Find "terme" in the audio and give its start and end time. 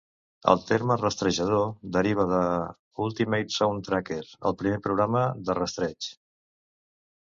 0.69-0.95